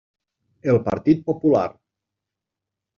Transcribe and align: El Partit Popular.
El 0.73 0.81
Partit 0.89 1.23
Popular. 1.29 1.69